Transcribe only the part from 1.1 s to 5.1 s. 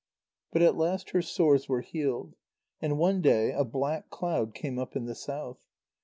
her sores were healed. And one day a black cloud came up in